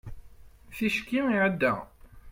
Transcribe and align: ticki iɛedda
ticki 0.75 1.19
iɛedda 1.33 1.73